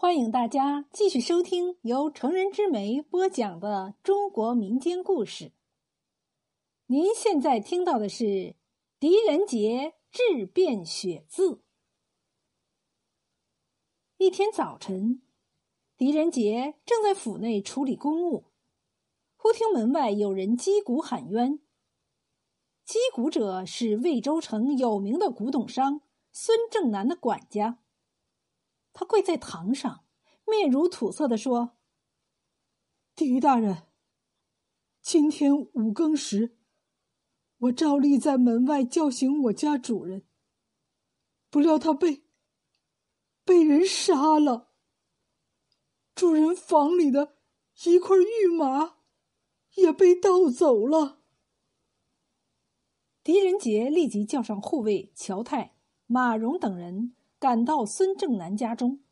[0.00, 5.50] 欢迎大家继续收听由成人之美播讲的中国民间故事。
[6.86, 8.54] 您现在听到的是
[9.00, 11.64] 狄仁杰质变血字。
[14.18, 15.20] 一天早晨，
[15.96, 18.44] 狄仁杰正在府内处理公务，
[19.36, 21.58] 忽听门外有人击鼓喊冤。
[22.84, 27.80] 击鼓者是魏州城有名的古董商孙正南的管家。
[28.98, 30.04] 他跪在堂上，
[30.44, 31.78] 面如土色的说
[33.14, 33.86] ：“狄大人，
[35.00, 36.58] 今天五更时，
[37.58, 40.26] 我照例在门外叫醒我家主人，
[41.48, 42.24] 不料他被
[43.44, 44.72] 被人杀了。
[46.16, 47.36] 主人房里的
[47.84, 48.96] 一块玉马
[49.74, 51.20] 也被盗走了。”
[53.22, 55.76] 狄仁杰立即叫上护卫乔泰、
[56.06, 57.14] 马荣等人。
[57.40, 59.04] 赶到孙正南家中，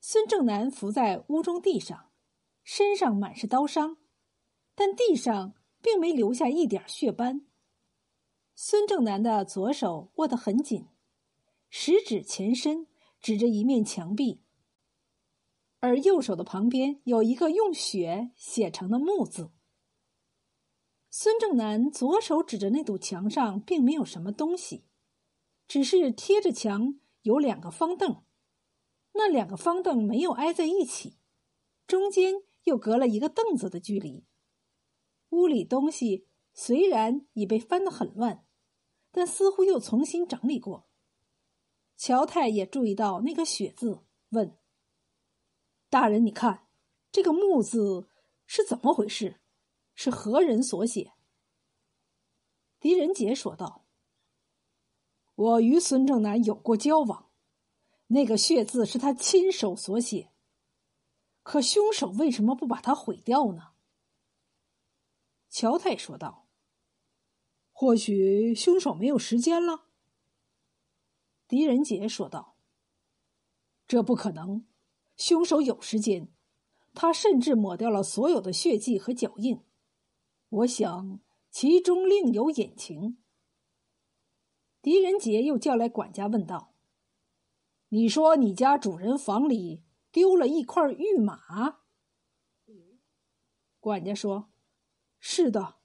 [0.00, 2.10] 孙正南伏在屋中地上，
[2.64, 3.96] 身上满是刀伤，
[4.74, 7.46] 但地上并没留下一点血斑。
[8.56, 10.88] 孙正南的左手握得很紧，
[11.70, 12.88] 食指前伸
[13.20, 14.42] 指着一面墙壁，
[15.78, 19.52] 而右手的旁边有一个用血写成的“木”字。
[21.08, 24.84] 孙正南左手指着那堵墙上，并没有什么东西，
[25.68, 26.98] 只是贴着墙。
[27.22, 28.24] 有两个方凳，
[29.12, 31.18] 那两个方凳没有挨在一起，
[31.86, 32.34] 中间
[32.64, 34.26] 又隔了一个凳子的距离。
[35.30, 38.44] 屋里东西虽然已被翻得很乱，
[39.10, 40.86] 但似乎又重新整理过。
[41.96, 44.58] 乔太也注意到那个“血”字，问
[45.88, 46.66] ：“大人，你看
[47.12, 48.08] 这个‘木’字
[48.44, 49.40] 是怎么回事？
[49.94, 51.12] 是何人所写？”
[52.80, 53.81] 狄仁杰说道。
[55.34, 57.30] 我与孙正南有过交往，
[58.08, 60.30] 那个血字是他亲手所写。
[61.42, 63.72] 可凶手为什么不把它毁掉呢？
[65.48, 66.46] 乔太说道
[67.72, 69.88] ：“或许凶手没有时间了。”
[71.48, 72.56] 狄仁杰说道
[73.88, 74.66] ：“这不可能，
[75.16, 76.32] 凶手有时间，
[76.94, 79.60] 他甚至抹掉了所有的血迹和脚印。
[80.48, 81.20] 我想
[81.50, 83.18] 其中另有隐情。”
[84.82, 86.74] 狄仁杰又叫来管家，问道
[87.90, 91.78] ：“你说你家主人房里丢了一块玉马？”
[93.78, 94.50] 管家说
[95.20, 95.76] ：“是的，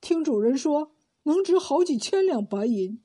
[0.00, 3.04] 听主人说能值好几千两白银，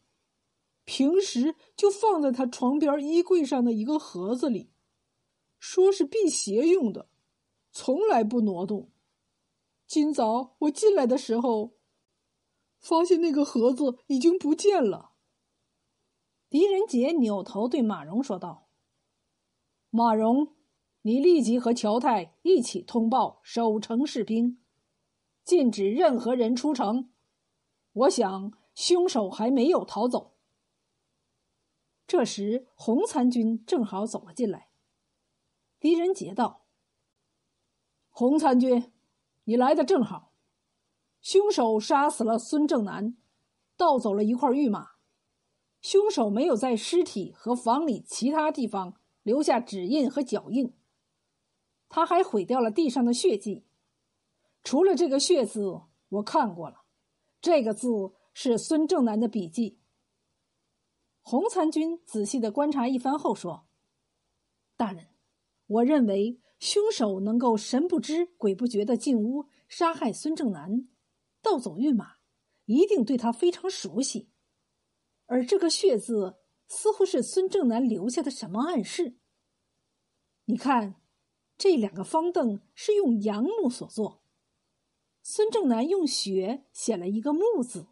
[0.84, 4.72] 平时就放在他床边衣柜上的一个盒子里，
[5.60, 7.08] 说是辟邪用的，
[7.72, 8.90] 从来不挪动。
[9.86, 11.76] 今早我进来的时候，
[12.80, 15.08] 发现那个盒子已经不见了。”
[16.50, 18.68] 狄仁杰扭头对马荣说道
[19.92, 20.56] ：“马荣，
[21.04, 24.60] 你立即和乔太一起通报守城士兵，
[25.44, 27.12] 禁止任何人出城。
[27.92, 30.34] 我想凶手还没有逃走。”
[32.08, 34.70] 这时，洪参军正好走了进来。
[35.80, 36.66] 狄仁杰道
[38.10, 38.92] ：“洪参军，
[39.44, 40.34] 你来的正好。
[41.22, 43.16] 凶手杀死了孙正南，
[43.78, 44.94] 盗走了一块玉马。”
[45.82, 50.74] 凶手没有在尸体和房里其他地方留下指印和脚印，
[51.88, 53.66] 他还毁掉了地上的血迹。
[54.62, 56.84] 除了这个“血”字，我看过了，
[57.40, 57.88] 这个字
[58.34, 59.80] 是孙正南的笔迹。
[61.22, 63.68] 洪参军仔细的观察一番后说
[64.76, 65.08] ：“大人，
[65.68, 70.90] 我认为凶手能够神不知鬼不觉的进屋杀害孙正南，
[71.42, 72.16] 盗走玉马，
[72.66, 74.30] 一定对他非常熟悉。”
[75.32, 79.20] 而这个“血”字似乎是孙正南留下的什么暗示？
[80.46, 81.00] 你看，
[81.56, 84.24] 这两个方凳是用杨木所做，
[85.22, 87.86] 孙正南用血写了一个“木”字，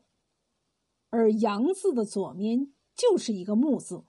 [1.11, 4.03] 而“杨”字的左面就是一个“木”字。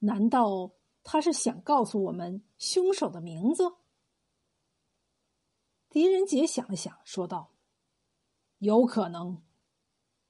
[0.00, 0.72] 难道
[1.02, 3.72] 他是想告诉我们凶手的名字？
[5.88, 7.54] 狄仁杰想了想，说道
[8.60, 9.42] ：“有可能，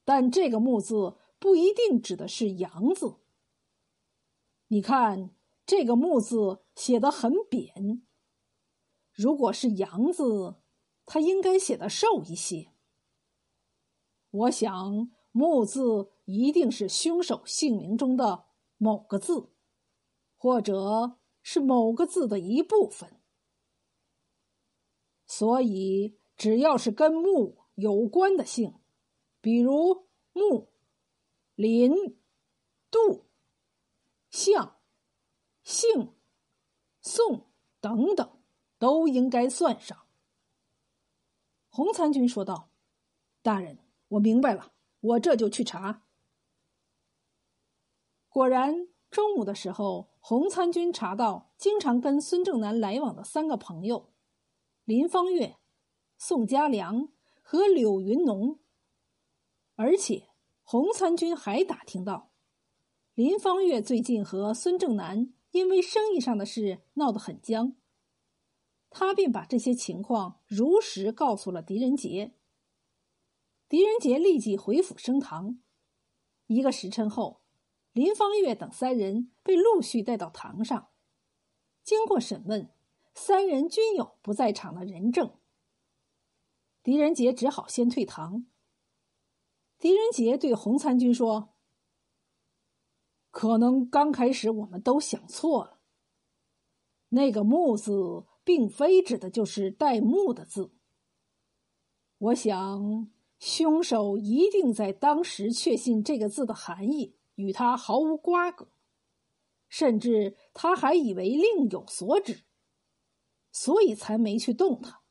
[0.05, 3.15] 但这个‘木’字。”不一定指的是“阳”字。
[4.67, 5.33] 你看
[5.65, 8.05] 这个“木”字写的很扁，
[9.13, 10.57] 如果是“阳”字，
[11.05, 12.73] 它应该写的瘦一些。
[14.29, 18.45] 我想“木”字一定是凶手姓名中的
[18.77, 19.49] 某个字，
[20.37, 23.19] 或者是某个字的一部分。
[25.25, 28.75] 所以，只要是跟“木”有关的姓，
[29.39, 30.67] 比如“木”。
[31.59, 31.93] 林、
[32.89, 33.25] 杜、
[34.29, 34.79] 向、
[35.61, 36.13] 姓、
[37.01, 37.51] 宋
[37.81, 38.39] 等等，
[38.77, 40.05] 都应该算上。
[41.67, 42.69] 洪参军说道
[43.43, 43.77] ：“大人，
[44.07, 44.71] 我明白了，
[45.01, 46.07] 我这就去查。”
[48.31, 54.13] 果然，中午的时候，洪参军查到经常跟孙正南来往的三个朋友：
[54.85, 55.57] 林方月、
[56.17, 57.09] 宋家良
[57.41, 58.61] 和柳云农。
[59.75, 60.28] 而且，
[60.71, 62.29] 洪参军还打听到，
[63.15, 67.75] 林方月最近和孙正南因为生意上的事闹得很僵。
[68.91, 72.35] 他便把这些情况如实告诉了狄仁杰。
[73.67, 75.59] 狄仁杰立即回府升堂。
[76.45, 77.41] 一个时辰后，
[77.91, 80.89] 林方月等三人被陆续带到堂上。
[81.83, 82.69] 经过审问，
[83.15, 85.33] 三人均有不在场的人证。
[86.83, 88.45] 狄仁杰只好先退堂。
[89.79, 91.55] 狄仁杰对洪参军说
[93.31, 95.79] ：“可能刚开始我们都想错了，
[97.09, 100.73] 那个木字。”并非指的就是带木的字。
[102.17, 108.71] 我想，凶手一定在当时确信这个字的含义与他毫无瓜葛，
[109.67, 112.43] 甚至他还以为另有所指，
[113.51, 115.03] 所以才没去动他。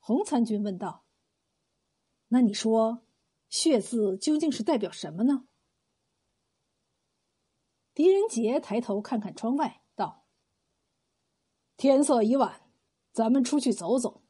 [0.00, 1.06] 洪参军问道
[2.32, 3.04] ：“那你说，
[3.48, 5.46] 血字究竟是代表什么呢？”
[7.94, 9.82] 狄仁杰抬头看看窗外。
[9.94, 10.24] 道
[11.76, 12.70] 天色已晚，
[13.12, 14.22] 咱们出去走走，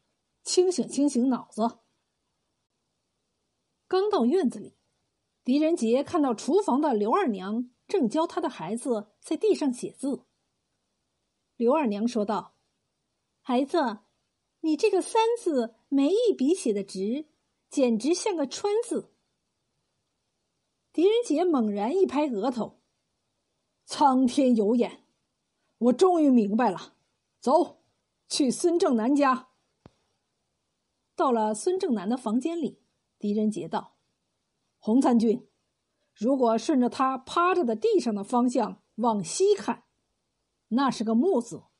[0.43, 1.79] 清醒清醒脑子。
[3.87, 4.76] 刚到院子里，
[5.44, 10.25] 狄仁杰看到厨房的刘二娘正教他的孩子在地上写字。
[11.56, 12.56] 刘二娘说道
[13.43, 14.00] ：“孩子，
[14.61, 17.29] 你这个‘三’字没一笔写的直，
[17.70, 19.14] 简直像个川字。”
[20.93, 22.81] 狄仁杰猛然一拍额头
[23.87, 25.05] ：“苍天有眼，
[25.78, 26.96] 我终于明白了。”
[27.40, 27.81] 走，
[28.28, 29.49] 去孙正南家。
[31.17, 32.82] 到了孙正南的房间里，
[33.19, 33.96] 狄仁杰道
[34.78, 35.49] ：“洪参军，
[36.12, 39.84] 如果顺着他趴着的地上的方向往西看，
[40.69, 41.70] 那是个木字；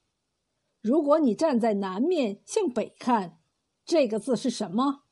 [0.81, 3.43] 如果你站在南面向北看，
[3.85, 5.05] 这个字是什么？”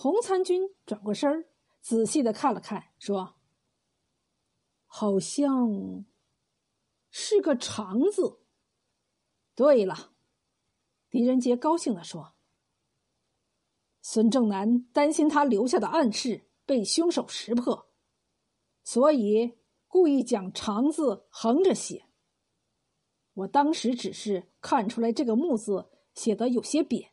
[0.00, 1.48] 洪参军转过身儿，
[1.80, 3.34] 仔细的看了看，说
[4.86, 6.06] ：“好像
[7.10, 8.38] 是个长字。”
[9.56, 10.12] 对了，
[11.10, 12.36] 狄仁杰高兴的说
[14.00, 17.90] ：“孙正南担心他留下的暗示被凶手识破，
[18.84, 19.58] 所以
[19.88, 22.06] 故意将‘长’字横着写。
[23.32, 27.10] 我当时只是看出来这个‘木’字写的有些扁，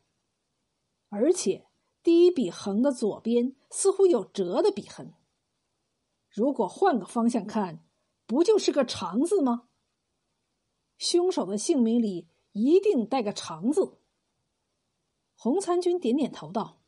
[1.09, 1.64] 而且
[2.05, 5.15] 第一笔横的左边似乎有折的笔痕。
[6.29, 7.83] 如果换个方向看，
[8.27, 9.67] 不就是个‘长’字吗？
[10.99, 13.97] 凶手的姓名里……”一定带个长字。
[15.35, 16.81] 洪参军点点头道：“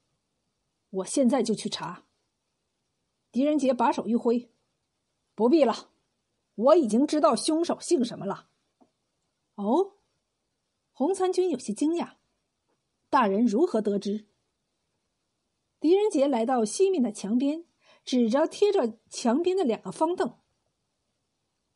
[0.90, 2.06] 我现在就去查。”
[3.34, 4.50] 狄仁杰把手一挥
[5.36, 5.90] ：“不必了，
[6.56, 8.48] 我已经知道凶手姓什么了。”
[9.56, 9.98] 哦，
[10.94, 12.14] 洪参军有些惊讶
[13.10, 14.27] ：“大人如何得知？”
[15.80, 17.66] 狄仁杰来到西面的墙边，
[18.04, 20.38] 指着贴着墙边的两个方凳：“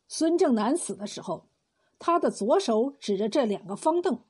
[0.08, 1.48] 孙正南死的时候。”
[2.04, 4.24] 他的左手指着这两个方凳，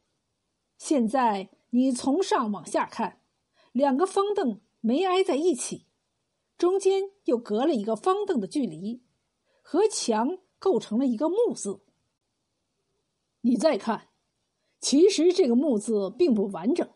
[0.76, 3.22] 现在你从上往下看，
[3.72, 5.86] 两个方凳没挨在一起，
[6.58, 9.02] 中间又隔了一个方凳的距离，
[9.62, 11.80] 和墙构成了一个木字。
[13.40, 14.10] 你再看，
[14.78, 16.86] 其实这个木字并不完整。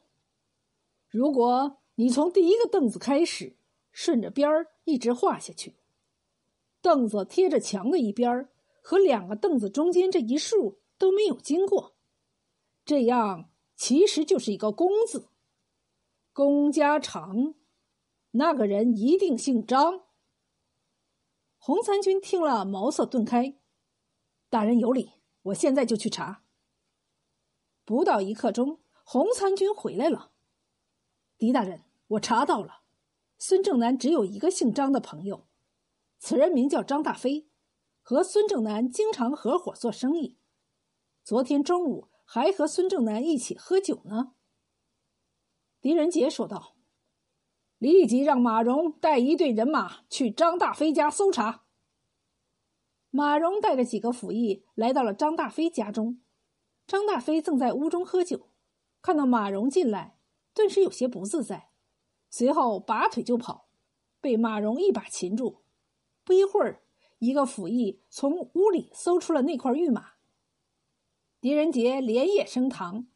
[1.09, 3.57] 如果你从第一个凳子开始，
[3.93, 5.75] 顺着边儿一直画下去，
[6.81, 8.49] 凳子贴着墙的一边。
[8.89, 11.97] 和两个凳子中间这一竖都没有经过，
[12.85, 15.27] 这样其实就是一个“公”字。
[16.33, 17.57] 公家长，
[18.31, 20.05] 那个人一定姓张。
[21.59, 23.59] 洪参军听了，茅塞顿开。
[24.49, 26.45] 大人有理，我现在就去查。
[27.85, 30.31] 不到一刻钟，洪参军回来了。
[31.39, 32.83] 狄大人，我查到了，
[33.39, 35.47] 孙正南只有一个姓张的朋友，
[36.19, 37.49] 此人名叫张大飞。
[38.09, 40.39] 和孙正南经常合伙做生意，
[41.25, 44.35] 昨天中午还和孙正南一起喝酒呢。
[45.81, 46.77] 狄仁杰说道
[47.79, 51.65] ：“立即让马荣带一队人马去张大飞家搜查。”
[53.11, 56.23] 马荣带着几个府役来到了张大飞家中，
[56.87, 58.53] 张大飞正在屋中喝酒，
[59.03, 60.16] 看到马荣进来，
[60.57, 61.69] 顿时有些不自在，
[62.31, 63.69] 随后拔腿就跑，
[64.21, 65.63] 被马荣一把擒住。
[66.25, 66.83] 不一会儿。
[67.19, 70.17] 一个府役从屋里搜出了那块玉马，
[71.41, 73.07] 狄仁杰连夜升堂。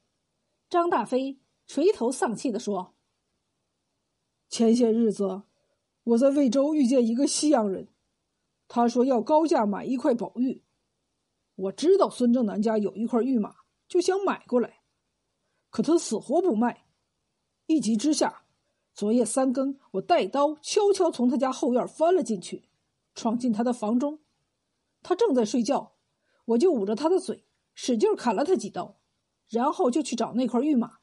[0.70, 2.94] 张大飞垂头丧气地说
[4.48, 5.42] ：“前些日子，
[6.04, 7.88] 我在魏州遇见一个西洋人，
[8.68, 10.64] 他说要高价买一块宝玉。
[11.56, 13.54] 我知道孙正南家有一块玉马，
[13.86, 14.80] 就想买过来，
[15.68, 16.86] 可他死活不卖。
[17.70, 18.42] 一急之下，
[18.92, 22.68] 昨夜三更，我带刀悄悄从他家后院翻了进去，
[23.14, 24.18] 闯进他的房中。
[25.02, 25.92] 他正在睡觉，
[26.46, 28.98] 我就捂着他的嘴，使劲砍了他几刀。”
[29.46, 30.98] 然后就去找那块玉马，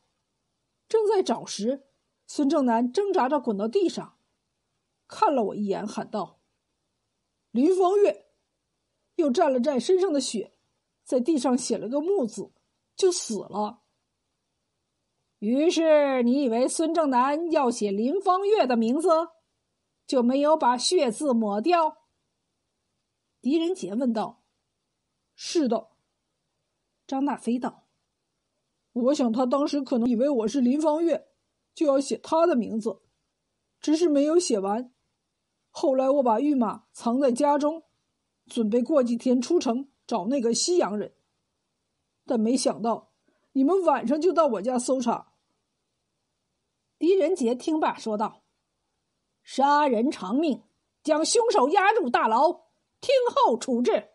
[0.89, 1.87] 正在找时，
[2.27, 4.17] 孙正南挣扎着滚到地上，
[5.07, 6.41] 看了我一眼，喊道
[7.51, 8.25] ：“林方月！”
[9.15, 10.53] 又蘸了蘸身上的血，
[11.05, 12.51] 在地上写了个“木”字，
[12.97, 13.83] 就死了。
[15.39, 19.09] 于是你以为孙正南要写林方月的名字，
[20.07, 21.97] 就没有把血字抹掉？
[23.41, 24.43] 狄仁杰问道。
[25.35, 25.89] “是的。”
[27.05, 27.87] 张大飞道。
[28.93, 31.27] 我想，他当时可能以为我是林方月，
[31.75, 32.99] 就要写他的名字，
[33.79, 34.91] 只是没有写完。
[35.69, 37.83] 后来我把玉马藏在家中，
[38.47, 41.13] 准备过几天出城找那个西洋人，
[42.25, 43.06] 但没想到
[43.57, 45.33] 你们晚上就到我家搜查。
[46.99, 48.43] 狄仁杰听罢说道
[49.41, 50.61] ：“杀人偿命，
[51.01, 52.51] 将凶手押入大牢，
[53.01, 54.09] 听候处置。”